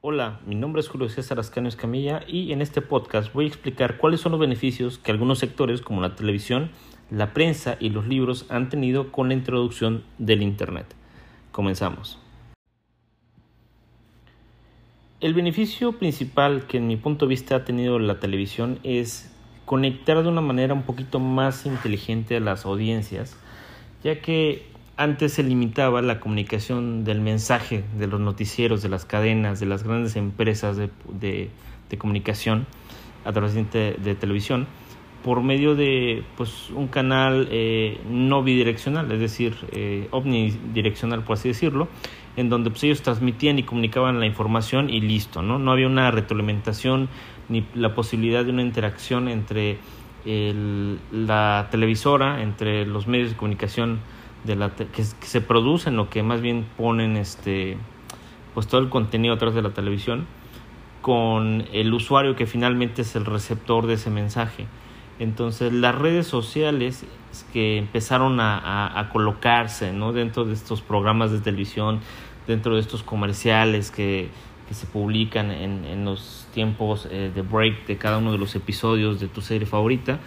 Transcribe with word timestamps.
Hola, 0.00 0.38
mi 0.46 0.54
nombre 0.54 0.78
es 0.78 0.88
Julio 0.88 1.08
César 1.08 1.40
Ascanio 1.40 1.68
Escamilla 1.68 2.20
y 2.28 2.52
en 2.52 2.62
este 2.62 2.80
podcast 2.80 3.32
voy 3.32 3.46
a 3.46 3.48
explicar 3.48 3.96
cuáles 3.96 4.20
son 4.20 4.30
los 4.30 4.40
beneficios 4.40 4.96
que 4.96 5.10
algunos 5.10 5.40
sectores 5.40 5.80
como 5.80 6.00
la 6.00 6.14
televisión, 6.14 6.70
la 7.10 7.34
prensa 7.34 7.76
y 7.80 7.88
los 7.88 8.06
libros 8.06 8.46
han 8.48 8.68
tenido 8.68 9.10
con 9.10 9.26
la 9.26 9.34
introducción 9.34 10.04
del 10.18 10.42
Internet. 10.42 10.86
Comenzamos. 11.50 12.20
El 15.20 15.34
beneficio 15.34 15.98
principal 15.98 16.68
que 16.68 16.76
en 16.76 16.86
mi 16.86 16.96
punto 16.96 17.26
de 17.26 17.30
vista 17.30 17.56
ha 17.56 17.64
tenido 17.64 17.98
la 17.98 18.20
televisión 18.20 18.78
es 18.84 19.34
conectar 19.64 20.22
de 20.22 20.28
una 20.28 20.40
manera 20.40 20.74
un 20.74 20.84
poquito 20.84 21.18
más 21.18 21.66
inteligente 21.66 22.36
a 22.36 22.40
las 22.40 22.66
audiencias, 22.66 23.36
ya 24.04 24.22
que 24.22 24.77
antes 24.98 25.32
se 25.32 25.44
limitaba 25.44 26.02
la 26.02 26.18
comunicación 26.18 27.04
del 27.04 27.20
mensaje 27.20 27.84
de 27.96 28.08
los 28.08 28.20
noticieros, 28.20 28.82
de 28.82 28.88
las 28.88 29.04
cadenas, 29.04 29.60
de 29.60 29.66
las 29.66 29.84
grandes 29.84 30.16
empresas 30.16 30.76
de, 30.76 30.90
de, 31.20 31.98
comunicación 31.98 32.66
a 33.24 33.32
través 33.32 33.54
de, 33.54 33.96
de, 33.96 34.14
televisión 34.16 34.66
por 35.22 35.40
medio 35.40 35.76
de 35.76 36.24
pues, 36.36 36.70
un 36.70 36.88
canal 36.88 37.48
eh, 37.52 38.00
no 38.10 38.42
bidireccional, 38.42 39.10
es 39.12 39.20
decir, 39.20 39.54
eh, 39.70 40.08
omnidireccional, 40.10 41.22
por 41.22 41.34
así 41.34 41.48
decirlo, 41.48 41.86
en 42.36 42.48
donde 42.48 42.70
pues, 42.70 42.82
ellos 42.82 43.00
transmitían 43.00 43.56
y 43.60 43.62
comunicaban 43.62 44.18
la 44.18 44.26
información 44.26 44.90
y 44.90 45.00
listo, 45.00 45.42
¿no? 45.42 45.60
No 45.60 45.70
había 45.70 45.86
una 45.86 46.10
retroalimentación 46.10 47.08
ni 47.48 47.64
la 47.74 47.94
posibilidad 47.94 48.44
de 48.44 48.50
una 48.50 48.62
interacción 48.62 49.28
entre 49.28 49.78
la 50.24 51.68
televisora, 51.70 52.42
entre 52.42 52.84
los 52.84 53.06
medios 53.06 53.30
de 53.30 53.36
comunicación 53.36 54.00
de 54.44 54.56
la 54.56 54.70
que, 54.70 55.04
se 55.04 55.40
producen, 55.40 55.96
lo 55.96 56.10
que 56.10 56.22
más 56.22 56.40
bien 56.40 56.66
ponen 56.76 57.16
este 57.16 57.76
pues 58.54 58.66
todo 58.66 58.80
el 58.80 58.88
contenido 58.88 59.34
a 59.34 59.38
través 59.38 59.54
de 59.54 59.62
la 59.62 59.70
televisión 59.70 60.26
con 61.02 61.64
el 61.72 61.94
usuario 61.94 62.34
que 62.34 62.46
finalmente 62.46 63.02
es 63.02 63.14
el 63.14 63.24
receptor 63.24 63.86
de 63.86 63.94
ese 63.94 64.10
mensaje. 64.10 64.66
Entonces 65.18 65.72
las 65.72 65.94
redes 65.94 66.26
sociales 66.26 67.04
que 67.52 67.78
empezaron 67.78 68.38
a, 68.40 69.08
colocarse 69.12 69.92
¿no? 69.92 70.12
dentro 70.12 70.44
de 70.44 70.54
estos 70.54 70.80
programas 70.80 71.30
de 71.30 71.40
televisión, 71.40 72.00
dentro 72.46 72.74
de 72.74 72.80
estos 72.80 73.02
comerciales 73.02 73.90
que, 73.90 74.28
se 74.70 74.86
publican 74.86 75.50
en, 75.50 76.04
los 76.04 76.46
tiempos 76.52 77.08
eh, 77.10 77.32
de 77.34 77.40
break 77.40 77.86
de 77.86 77.96
cada 77.96 78.18
uno 78.18 78.32
de 78.32 78.38
los 78.38 78.54
episodios 78.54 79.18
de 79.18 79.26
tu 79.26 79.40
serie 79.40 79.66
favorita, 79.66 80.20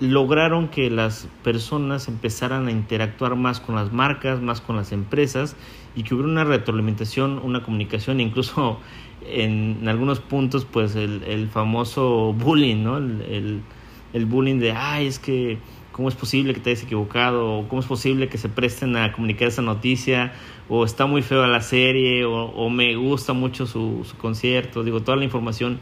lograron 0.00 0.68
que 0.68 0.90
las 0.90 1.28
personas 1.42 2.08
empezaran 2.08 2.66
a 2.66 2.70
interactuar 2.70 3.36
más 3.36 3.60
con 3.60 3.74
las 3.74 3.92
marcas, 3.92 4.40
más 4.40 4.60
con 4.60 4.76
las 4.76 4.92
empresas 4.92 5.56
y 5.94 6.02
que 6.02 6.14
hubiera 6.14 6.30
una 6.30 6.44
retroalimentación, 6.44 7.38
una 7.38 7.62
comunicación, 7.62 8.20
incluso 8.20 8.78
en, 9.26 9.86
algunos 9.88 10.20
puntos, 10.20 10.64
pues 10.64 10.96
el, 10.96 11.48
famoso 11.52 12.32
bullying, 12.32 12.82
¿no? 12.82 12.98
el 12.98 14.26
bullying 14.26 14.58
de, 14.58 14.72
ay, 14.72 15.06
es 15.06 15.18
que, 15.18 15.58
¿cómo 15.94 16.08
es 16.08 16.16
posible 16.16 16.54
que 16.54 16.60
te 16.60 16.70
hayas 16.70 16.82
equivocado? 16.82 17.58
O 17.58 17.68
¿Cómo 17.68 17.80
es 17.80 17.86
posible 17.86 18.28
que 18.28 18.36
se 18.36 18.48
presten 18.48 18.96
a 18.96 19.12
comunicar 19.12 19.46
esa 19.46 19.62
noticia? 19.62 20.32
O 20.68 20.84
está 20.84 21.06
muy 21.06 21.22
feo 21.22 21.46
la 21.46 21.60
serie, 21.60 22.24
o, 22.24 22.68
me 22.68 22.96
gusta 22.96 23.32
mucho 23.32 23.64
su, 23.66 24.04
concierto. 24.18 24.82
Digo, 24.82 25.02
toda 25.02 25.16
la 25.16 25.24
información 25.24 25.78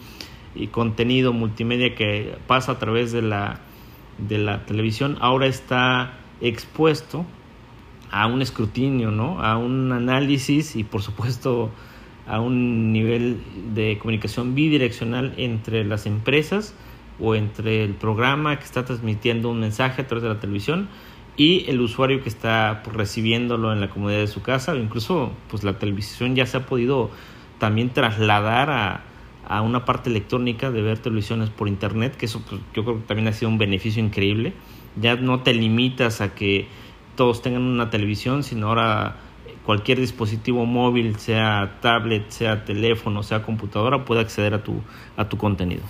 y 0.55 0.67
contenido 0.67 1.33
multimedia 1.33 1.95
que 1.95 2.37
pasa 2.47 2.73
a 2.73 2.79
través 2.79 3.11
de 3.13 3.23
la, 3.23 3.61
de 4.19 4.39
la 4.39 4.65
televisión 4.67 5.17
ahora 5.21 5.47
está 5.47 6.15
expuesto 6.41 7.25
a 8.11 8.27
un 8.27 8.43
escrutinio, 8.43 9.11
¿no? 9.11 9.41
A 9.43 9.57
un 9.57 9.91
análisis 9.93 10.77
y 10.77 10.85
por 10.85 11.03
supuesto 11.03 11.71
a 12.27 12.41
un 12.41 12.93
nivel 12.93 13.41
de 13.75 13.99
comunicación 13.99 14.55
bidireccional 14.55 15.35
entre 15.37 15.85
las 15.85 16.07
empresas 16.07 16.75
o 17.21 17.35
entre 17.35 17.85
el 17.85 17.95
programa 17.95 18.59
que 18.59 18.65
está 18.65 18.85
transmitiendo 18.85 19.51
un 19.51 19.61
mensaje 19.61 20.03
a 20.03 20.07
través 20.07 20.23
de 20.23 20.29
la 20.29 20.41
televisión 20.41 20.89
y 21.37 21.69
el 21.69 21.81
usuario 21.81 22.23
que 22.23 22.29
está 22.29 22.83
pues, 22.85 22.97
recibiéndolo 22.97 23.73
en 23.73 23.81
la 23.81 23.89
comodidad 23.89 24.21
de 24.21 24.27
su 24.27 24.43
casa 24.43 24.73
o 24.73 24.77
incluso 24.77 25.33
pues 25.49 25.65
la 25.65 25.79
televisión 25.79 26.37
ya 26.37 26.47
se 26.47 26.59
ha 26.59 26.67
podido 26.67 27.11
también 27.59 27.91
trasladar 27.91 28.71
a, 28.71 29.05
a 29.47 29.63
una 29.63 29.85
parte 29.85 30.11
electrónica 30.11 30.71
de 30.71 30.83
ver 30.83 30.99
televisiones 30.99 31.51
por 31.51 31.69
internet 31.69 32.17
que 32.17 32.27
eso 32.27 32.43
pues, 32.49 32.61
yo 32.75 32.85
creo 32.85 32.97
que 32.99 33.07
también 33.07 33.29
ha 33.29 33.33
sido 33.33 33.51
un 33.51 33.59
beneficio 33.59 34.03
increíble. 34.03 34.53
Ya 35.01 35.17
no 35.17 35.41
te 35.41 35.55
limitas 35.55 36.21
a 36.21 36.35
que 36.35 36.67
todos 37.17 37.43
tengan 37.43 37.63
una 37.63 37.91
televisión 37.91 38.43
sino 38.43 38.69
ahora 38.69 39.17
cualquier 39.65 40.01
dispositivo 40.01 40.67
móvil 40.67 41.17
sea 41.17 41.79
tablet 41.81 42.31
sea 42.31 42.65
teléfono 42.65 43.23
sea 43.23 43.43
computadora 43.43 44.05
puede 44.05 44.21
acceder 44.21 44.55
a 44.55 44.63
tu 44.63 44.81
a 45.17 45.29
tu 45.29 45.37
contenido. 45.37 45.83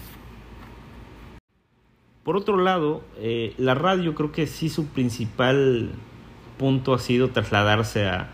Por 2.24 2.36
otro 2.36 2.56
lado, 2.56 3.02
eh, 3.16 3.52
la 3.58 3.74
radio 3.74 4.14
creo 4.14 4.30
que 4.30 4.46
sí 4.46 4.68
su 4.68 4.86
principal 4.86 5.90
punto 6.56 6.94
ha 6.94 7.00
sido 7.00 7.30
trasladarse 7.30 8.06
a, 8.06 8.30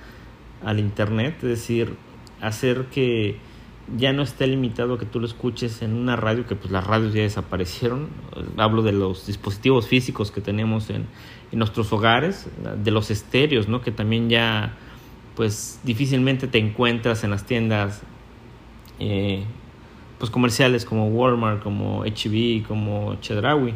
al 0.62 0.79
Internet, 0.79 1.37
es 1.37 1.49
decir, 1.49 1.97
hacer 2.41 2.87
que 2.87 3.39
ya 3.97 4.12
no 4.12 4.22
esté 4.22 4.47
limitado 4.47 4.94
a 4.94 4.99
que 4.99 5.06
tú 5.06 5.21
lo 5.21 5.26
escuches 5.26 5.82
en 5.82 5.94
una 5.94 6.16
radio, 6.16 6.47
que 6.47 6.54
pues 6.54 6.71
las 6.71 6.87
radios 6.87 7.15
ya 7.15 7.22
desaparecieron. 7.22 8.09
Hablo 8.56 8.82
de 8.82 8.93
los 8.93 9.26
dispositivos 9.26 9.87
físicos 9.87 10.31
que 10.31 10.41
tenemos 10.41 10.91
en, 10.91 11.06
en 11.53 11.59
nuestros 11.59 11.93
hogares, 11.93 12.49
de 12.82 12.91
los 12.91 13.10
estéreos, 13.10 13.69
¿no? 13.69 13.81
que 13.81 13.91
también 13.91 14.28
ya 14.28 14.76
pues 15.34 15.81
difícilmente 15.84 16.49
te 16.49 16.59
encuentras 16.59 17.22
en 17.25 17.31
las 17.31 17.47
tiendas 17.47 18.03
eh, 18.99 19.44
pues 20.19 20.31
comerciales 20.31 20.84
como 20.84 21.09
Walmart, 21.09 21.62
como 21.62 22.05
HB, 22.05 22.66
como 22.66 23.15
Chedraui. 23.20 23.75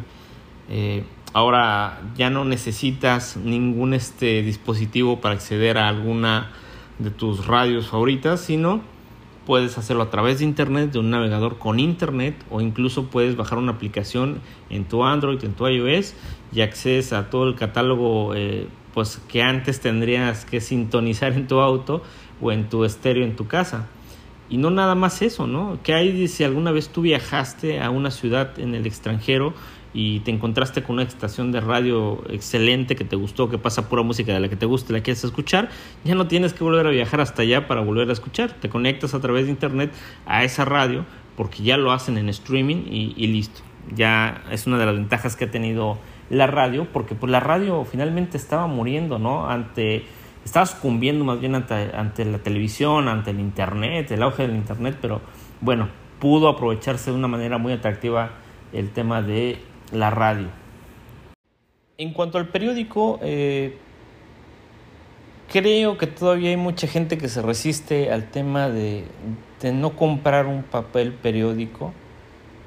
Eh, 0.69 1.03
ahora 1.33 2.01
ya 2.15 2.29
no 2.29 2.45
necesitas 2.45 3.37
ningún 3.37 3.93
este 3.93 4.41
dispositivo 4.43 5.21
para 5.21 5.35
acceder 5.35 5.77
a 5.77 5.87
alguna 5.87 6.51
de 6.99 7.09
tus 7.09 7.47
radios 7.47 7.87
favoritas, 7.87 8.41
sino 8.41 8.81
puedes 9.45 9.77
hacerlo 9.77 10.03
a 10.03 10.09
través 10.09 10.39
de 10.39 10.45
internet, 10.45 10.91
de 10.91 10.99
un 10.99 11.09
navegador 11.09 11.57
con 11.57 11.79
internet 11.79 12.35
o 12.49 12.61
incluso 12.61 13.07
puedes 13.07 13.35
bajar 13.35 13.57
una 13.57 13.73
aplicación 13.73 14.39
en 14.69 14.85
tu 14.85 15.03
Android, 15.03 15.43
en 15.43 15.53
tu 15.53 15.67
iOS 15.67 16.13
y 16.53 16.61
accedes 16.61 17.13
a 17.13 17.29
todo 17.29 17.47
el 17.47 17.55
catálogo 17.55 18.33
eh, 18.35 18.67
pues 18.93 19.19
que 19.27 19.41
antes 19.41 19.79
tendrías 19.79 20.45
que 20.45 20.61
sintonizar 20.61 21.33
en 21.33 21.47
tu 21.47 21.59
auto 21.59 22.03
o 22.41 22.51
en 22.51 22.69
tu 22.69 22.85
estéreo 22.85 23.23
en 23.23 23.35
tu 23.35 23.47
casa. 23.47 23.87
Y 24.53 24.57
no 24.57 24.69
nada 24.69 24.93
más 24.93 25.23
eso, 25.23 25.47
¿no? 25.47 25.79
¿Qué 25.81 25.95
hay 25.95 26.27
si 26.27 26.43
alguna 26.43 26.71
vez 26.71 26.89
tú 26.89 27.01
viajaste 27.01 27.81
a 27.81 27.89
una 27.89 28.11
ciudad 28.11 28.59
en 28.59 28.75
el 28.75 28.85
extranjero 28.85 29.55
y 29.95 30.19
te 30.19 30.29
encontraste 30.29 30.83
con 30.83 30.97
una 30.97 31.03
estación 31.03 31.51
de 31.51 31.59
radio 31.59 32.21
excelente 32.29 32.95
que 32.95 33.03
te 33.03 33.15
gustó, 33.15 33.49
que 33.49 33.57
pasa 33.57 33.89
pura 33.89 34.03
música 34.03 34.31
de 34.31 34.39
la 34.39 34.49
que 34.49 34.55
te 34.55 34.67
guste, 34.67 34.93
la 34.93 35.01
quieres 35.01 35.23
escuchar, 35.23 35.69
ya 36.03 36.13
no 36.13 36.27
tienes 36.27 36.53
que 36.53 36.63
volver 36.63 36.85
a 36.85 36.91
viajar 36.91 37.19
hasta 37.19 37.41
allá 37.41 37.67
para 37.67 37.81
volver 37.81 38.07
a 38.11 38.13
escuchar. 38.13 38.53
Te 38.53 38.69
conectas 38.69 39.15
a 39.15 39.19
través 39.19 39.45
de 39.45 39.51
internet 39.53 39.91
a 40.27 40.43
esa 40.43 40.65
radio 40.65 41.03
porque 41.35 41.63
ya 41.63 41.75
lo 41.75 41.91
hacen 41.91 42.19
en 42.19 42.29
streaming 42.29 42.85
y, 42.91 43.15
y 43.17 43.25
listo. 43.25 43.61
Ya 43.95 44.43
es 44.51 44.67
una 44.67 44.77
de 44.77 44.85
las 44.85 44.93
ventajas 44.93 45.35
que 45.35 45.45
ha 45.45 45.49
tenido 45.49 45.97
la 46.29 46.45
radio 46.45 46.85
porque 46.93 47.15
pues 47.15 47.31
la 47.31 47.39
radio 47.39 47.85
finalmente 47.85 48.37
estaba 48.37 48.67
muriendo, 48.67 49.17
¿no? 49.17 49.49
Ante 49.49 50.05
estaba 50.43 50.65
sucumbiendo 50.65 51.23
más 51.25 51.39
bien 51.39 51.55
ante, 51.55 52.25
la 52.25 52.37
televisión, 52.39 53.07
ante 53.07 53.31
el 53.31 53.39
Internet, 53.39 54.11
el 54.11 54.23
auge 54.23 54.47
del 54.47 54.55
Internet, 54.55 54.97
pero 55.01 55.21
bueno, 55.61 55.89
pudo 56.19 56.49
aprovecharse 56.49 57.11
de 57.11 57.17
una 57.17 57.27
manera 57.27 57.57
muy 57.57 57.73
atractiva 57.73 58.31
el 58.73 58.91
tema 58.91 59.21
de 59.21 59.59
la 59.91 60.09
radio. 60.09 60.47
En 61.97 62.11
cuanto 62.11 62.37
al 62.37 62.47
periódico, 62.49 63.19
eh, 63.21 63.77
creo 65.51 65.97
que 65.97 66.07
todavía 66.07 66.49
hay 66.49 66.57
mucha 66.57 66.87
gente 66.87 67.17
que 67.17 67.29
se 67.29 67.41
resiste 67.41 68.11
al 68.11 68.29
tema 68.31 68.69
de, 68.69 69.05
no 69.71 69.95
comprar 69.95 70.47
un 70.47 70.63
papel 70.63 71.13
periódico 71.13 71.93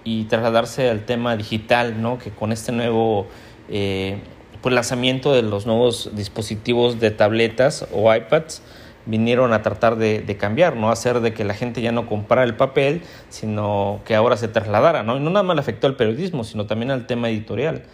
y 0.02 0.24
trasladarse 0.24 0.88
al 0.88 1.04
tema 1.04 1.36
digital, 1.36 2.00
¿no? 2.00 2.18
Que 2.18 2.30
con 2.30 2.52
este 2.52 2.72
nuevo 2.72 3.26
eh, 3.68 4.20
pues, 4.66 4.74
lanzamiento 4.74 5.32
de 5.32 5.42
los 5.42 5.64
nuevos 5.64 6.10
dispositivos 6.14 6.98
de 6.98 7.12
tabletas 7.12 7.86
o 7.92 8.12
iPads 8.12 8.62
vinieron 9.04 9.52
a 9.52 9.62
tratar 9.62 9.94
de, 9.94 10.36
cambiar, 10.40 10.74
no 10.74 10.90
hacer 10.90 11.20
de 11.20 11.32
que 11.32 11.44
la 11.44 11.54
gente 11.54 11.82
ya 11.82 11.92
no 11.92 12.08
comprara 12.08 12.42
el 12.42 12.56
papel, 12.56 13.02
sino 13.28 14.00
que 14.04 14.16
ahora 14.16 14.36
se 14.36 14.48
trasladara, 14.48 15.04
¿no? 15.04 15.18
Y 15.18 15.20
no 15.20 15.30
nada 15.30 15.44
más 15.44 15.54
le 15.54 15.60
afectó 15.60 15.86
al 15.86 15.94
periodismo, 15.94 16.42
sino 16.42 16.66
también 16.66 16.90
al 16.90 17.06
tema 17.06 17.28
editorial, 17.28 17.84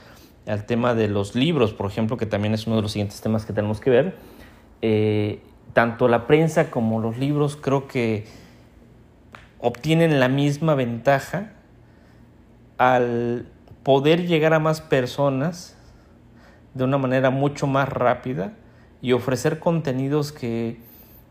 al 0.47 0.65
tema 0.65 0.95
de 0.95 1.09
los 1.09 1.35
libros, 1.35 1.75
por 1.75 1.91
ejemplo, 1.91 2.17
que 2.17 2.25
también 2.25 2.55
es 2.55 2.67
uno 2.67 2.77
de 2.77 2.81
los 2.81 2.93
siguientes 2.93 3.21
temas 3.21 3.45
que 3.45 3.53
tenemos 3.53 3.79
que 3.79 3.91
ver. 3.91 4.15
Eh, 4.81 5.41
tanto 5.75 6.09
la 6.09 6.27
prensa 6.27 6.71
como 6.71 7.01
los 7.01 7.19
libros 7.19 7.55
creo 7.55 7.87
que 7.87 8.25
obtienen 9.59 10.21
la 10.21 10.29
misma 10.29 10.75
ventaja 10.75 11.53
al 12.79 13.45
poder 13.83 14.27
llegar 14.27 14.55
a 14.55 14.59
más 14.59 14.81
personas 14.81 15.77
de 16.75 16.85
una 16.85 16.99
manera 16.99 17.31
mucho 17.31 17.67
más 17.67 17.89
rápida 17.89 18.53
y 19.01 19.13
ofrecer 19.13 19.59
contenidos 19.59 20.33
que 20.33 20.79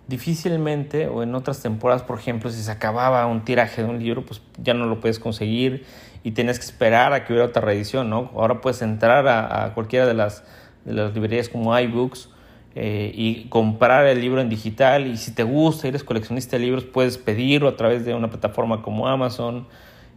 difícilmente 0.07 1.07
o 1.07 1.23
en 1.23 1.33
otras 1.35 1.61
temporadas, 1.61 2.03
por 2.03 2.19
ejemplo, 2.19 2.49
si 2.51 2.61
se 2.61 2.71
acababa 2.71 3.25
un 3.27 3.45
tiraje 3.45 3.83
de 3.83 3.89
un 3.89 3.99
libro, 3.99 4.25
pues 4.25 4.41
ya 4.61 4.73
no 4.73 4.85
lo 4.85 4.99
puedes 4.99 5.19
conseguir 5.19 5.85
y 6.23 6.31
tienes 6.31 6.59
que 6.59 6.65
esperar 6.65 7.13
a 7.13 7.25
que 7.25 7.33
hubiera 7.33 7.47
otra 7.47 7.61
reedición, 7.61 8.09
¿no? 8.09 8.29
Ahora 8.35 8.61
puedes 8.61 8.81
entrar 8.81 9.27
a, 9.27 9.73
cualquiera 9.73 10.05
de 10.05 10.13
las, 10.13 10.43
de 10.85 10.93
las 10.93 11.13
librerías 11.13 11.49
como 11.49 11.77
iBooks 11.77 12.29
eh, 12.75 13.11
y 13.15 13.45
comprar 13.45 14.05
el 14.05 14.21
libro 14.21 14.41
en 14.41 14.49
digital 14.49 15.07
y 15.07 15.17
si 15.17 15.31
te 15.33 15.43
gusta, 15.43 15.87
eres 15.87 16.03
coleccionista 16.03 16.57
de 16.57 16.63
libros, 16.63 16.83
puedes 16.83 17.17
pedirlo 17.17 17.69
a 17.69 17.75
través 17.75 18.05
de 18.05 18.13
una 18.13 18.29
plataforma 18.29 18.81
como 18.81 19.07
Amazon 19.07 19.67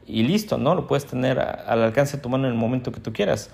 y 0.07 0.25
listo, 0.25 0.59
¿no? 0.59 0.75
Lo 0.75 0.87
puedes 0.87 1.07
tener 1.07 1.39
al 1.39 1.83
alcance 1.83 2.17
de 2.17 2.23
tu 2.23 2.29
mano 2.29 2.47
en 2.47 2.53
el 2.53 2.59
momento 2.59 2.93
que 2.93 3.01
tú 3.01 3.13
quieras. 3.13 3.51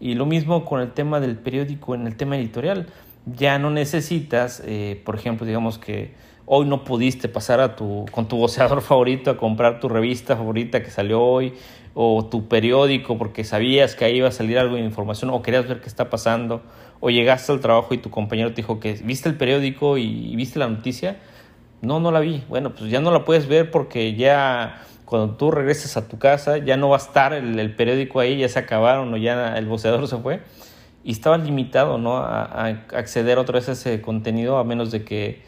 Y 0.00 0.14
lo 0.14 0.26
mismo 0.26 0.64
con 0.64 0.80
el 0.80 0.92
tema 0.92 1.20
del 1.20 1.36
periódico 1.36 1.94
en 1.94 2.06
el 2.06 2.16
tema 2.16 2.36
editorial 2.36 2.86
ya 3.26 3.58
no 3.58 3.70
necesitas, 3.70 4.62
eh, 4.64 5.00
por 5.04 5.16
ejemplo, 5.16 5.46
digamos 5.46 5.78
que 5.78 6.14
hoy 6.46 6.66
no 6.66 6.84
pudiste 6.84 7.28
pasar 7.28 7.60
a 7.60 7.76
tu, 7.76 8.06
con 8.10 8.26
tu 8.26 8.36
voceador 8.36 8.80
favorito 8.82 9.30
a 9.30 9.36
comprar 9.36 9.80
tu 9.80 9.88
revista 9.88 10.36
favorita 10.36 10.82
que 10.82 10.90
salió 10.90 11.22
hoy 11.22 11.54
o 11.94 12.24
tu 12.26 12.48
periódico 12.48 13.18
porque 13.18 13.44
sabías 13.44 13.94
que 13.94 14.04
ahí 14.04 14.16
iba 14.16 14.28
a 14.28 14.32
salir 14.32 14.58
algo 14.58 14.76
de 14.76 14.82
información 14.82 15.30
o 15.30 15.42
querías 15.42 15.66
ver 15.66 15.80
qué 15.80 15.88
está 15.88 16.08
pasando 16.08 16.62
o 17.00 17.10
llegaste 17.10 17.52
al 17.52 17.60
trabajo 17.60 17.92
y 17.94 17.98
tu 17.98 18.10
compañero 18.10 18.50
te 18.50 18.56
dijo 18.56 18.80
que 18.80 18.94
viste 19.04 19.28
el 19.28 19.36
periódico 19.36 19.98
y, 19.98 20.34
viste 20.36 20.58
la 20.58 20.68
noticia. 20.68 21.16
No, 21.80 22.00
no 22.00 22.10
la 22.10 22.20
vi. 22.20 22.42
Bueno, 22.48 22.74
pues 22.74 22.90
ya 22.90 23.00
no 23.00 23.12
la 23.12 23.24
puedes 23.24 23.46
ver 23.46 23.70
porque 23.70 24.14
ya 24.14 24.82
cuando 25.08 25.36
tú 25.36 25.50
regreses 25.50 25.96
a 25.96 26.06
tu 26.06 26.18
casa 26.18 26.58
ya 26.58 26.76
no 26.76 26.90
va 26.90 26.96
a 26.96 27.00
estar 27.00 27.32
el, 27.32 27.74
periódico 27.74 28.20
ahí, 28.20 28.36
ya 28.36 28.48
se 28.50 28.58
acabaron 28.58 29.14
o 29.14 29.16
ya 29.16 29.56
el 29.56 29.64
voceador 29.64 30.06
se 30.06 30.18
fue 30.18 30.42
y 31.02 31.12
estaba 31.12 31.38
limitado 31.38 31.96
¿no? 31.96 32.18
a, 32.18 32.66
acceder 32.92 33.38
otra 33.38 33.54
vez 33.54 33.70
a 33.70 33.72
ese 33.72 34.02
contenido 34.02 34.58
a 34.58 34.64
menos 34.64 34.90
de 34.90 35.04
que 35.04 35.40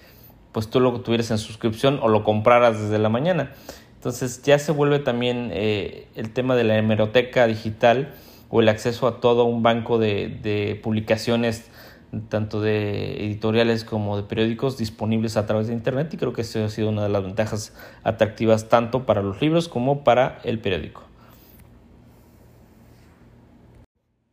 pues 0.52 0.70
tú 0.70 0.80
lo 0.80 0.98
tuvieras 1.02 1.30
en 1.30 1.36
suscripción 1.36 1.98
o 2.00 2.08
lo 2.08 2.24
compraras 2.24 2.80
desde 2.80 2.98
la 2.98 3.10
mañana. 3.10 3.52
Entonces 3.96 4.42
ya 4.42 4.58
se 4.58 4.72
vuelve 4.72 4.98
también 4.98 5.50
eh, 5.52 6.08
el 6.14 6.32
tema 6.32 6.56
de 6.56 6.64
la 6.64 6.78
hemeroteca 6.78 7.46
digital 7.46 8.14
o 8.48 8.62
el 8.62 8.68
acceso 8.70 9.06
a 9.06 9.20
todo 9.20 9.44
un 9.44 9.62
banco 9.62 9.98
de, 9.98 10.38
de, 10.42 10.80
publicaciones 10.82 11.69
tanto 12.28 12.60
de 12.60 13.24
editoriales 13.24 13.84
como 13.84 14.16
de 14.16 14.24
periódicos 14.24 14.76
disponibles 14.76 15.36
a 15.36 15.46
través 15.46 15.68
de 15.68 15.74
internet 15.74 16.12
y 16.12 16.16
creo 16.16 16.32
que 16.32 16.42
eso 16.42 16.64
ha 16.64 16.68
sido 16.68 16.88
una 16.88 17.04
de 17.04 17.08
las 17.08 17.22
ventajas 17.22 17.72
atractivas 18.02 18.68
tanto 18.68 19.06
para 19.06 19.22
los 19.22 19.40
libros 19.40 19.68
como 19.68 20.02
para 20.02 20.40
el 20.42 20.58
periódico. 20.58 21.02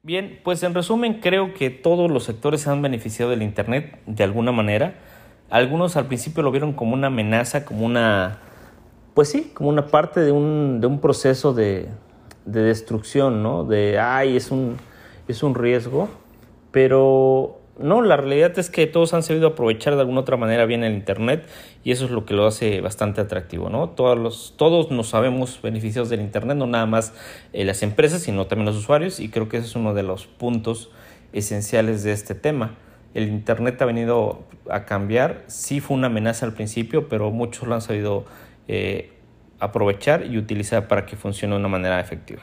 Bien, 0.08 0.40
pues 0.42 0.64
en 0.64 0.74
resumen 0.74 1.20
creo 1.20 1.54
que 1.54 1.70
todos 1.70 2.10
los 2.10 2.24
sectores 2.24 2.62
se 2.62 2.70
han 2.70 2.82
beneficiado 2.82 3.30
del 3.30 3.44
Internet 3.44 4.00
de 4.06 4.24
alguna 4.24 4.54
manera. 4.54 4.96
Algunos 5.50 5.98
al 5.98 6.06
principio 6.06 6.44
lo 6.44 6.52
vieron 6.52 6.72
como 6.72 6.94
una 6.94 7.08
amenaza, 7.08 7.66
como 7.66 7.86
una, 7.86 8.40
pues 9.14 9.30
sí, 9.30 9.52
como 9.54 9.68
una 9.68 9.88
parte 9.88 10.22
de 10.22 10.32
un, 10.32 10.80
de 10.80 10.88
un 10.88 11.02
proceso 11.02 11.54
de, 11.54 11.90
de, 12.46 12.62
destrucción, 12.62 13.44
¿no? 13.44 13.66
De, 13.66 14.00
ay, 14.00 14.38
es 14.38 14.50
un, 14.50 14.78
es 15.28 15.44
un 15.44 15.56
riesgo. 15.56 16.08
Pero 16.72 17.57
no, 17.80 18.02
la 18.02 18.18
realidad 18.18 18.58
es 18.58 18.70
que 18.70 18.88
todos 18.88 19.14
han 19.14 19.24
sabido 19.24 19.48
aprovechar 19.48 19.96
de 19.96 20.02
alguna 20.02 20.22
otra 20.22 20.38
manera 20.38 20.66
bien 20.66 20.84
el 20.84 20.94
Internet 20.94 21.48
y 21.84 21.92
eso 21.92 22.06
es 22.06 22.12
lo 22.12 22.26
que 22.26 22.34
lo 22.34 22.48
hace 22.48 22.82
bastante 22.82 23.22
atractivo, 23.22 23.70
¿no? 23.70 23.90
Todos, 23.90 24.18
los, 24.18 24.54
todos 24.58 24.92
nos 24.92 25.10
sabemos 25.10 25.62
beneficios 25.62 26.10
del 26.10 26.22
Internet, 26.22 26.58
no 26.58 26.68
nada 26.68 26.86
más 26.86 27.14
eh, 27.54 27.66
las 27.66 27.84
empresas, 27.84 28.22
sino 28.22 28.48
también 28.48 28.66
los 28.66 28.76
usuarios 28.76 29.20
y 29.20 29.30
creo 29.30 29.48
que 29.48 29.58
ese 29.58 29.68
es 29.68 29.76
uno 29.76 29.94
de 29.94 30.04
los 30.04 30.26
puntos 30.26 30.92
esenciales 31.34 32.04
de 32.04 32.14
este 32.14 32.36
tema. 32.36 32.76
El 33.14 33.28
Internet 33.30 33.82
ha 33.82 33.86
venido 33.86 34.44
a 34.70 34.86
cambiar, 34.86 35.44
sí 35.48 35.80
fue 35.80 35.98
una 35.98 36.08
amenaza 36.08 36.46
al 36.46 36.54
principio, 36.54 37.08
pero 37.08 37.32
muchos 37.32 37.68
lo 37.68 37.76
han 37.76 37.82
sabido 37.82 38.26
eh, 38.68 39.12
aprovechar 39.60 40.26
y 40.26 40.38
utilizar 40.38 40.88
para 40.88 41.06
que 41.06 41.16
funcione 41.16 41.54
de 41.54 41.60
una 41.60 41.70
manera 41.70 42.00
efectiva. 42.00 42.42